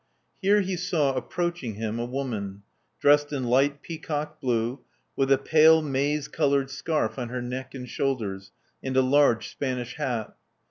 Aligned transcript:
Here 0.41 0.61
he 0.61 0.77
saw 0.77 1.13
approaching 1.13 1.75
him 1.75 1.99
a 1.99 2.05
woman, 2.07 2.63
dressed 2.99 3.31
in 3.31 3.43
light 3.43 3.83
peacock 3.83 4.41
blue, 4.41 4.79
with 5.15 5.31
a 5.31 5.37
pale 5.37 5.79
maize 5.83 6.27
colored 6.27 6.71
scarf 6.71 7.19
on 7.19 7.29
her 7.29 7.39
neck 7.43 7.75
and 7.75 7.87
shoulders, 7.87 8.51
and 8.81 8.97
a 8.97 9.03
large 9.03 9.49
Spanish 9.51 9.97
hat. 9.97 10.33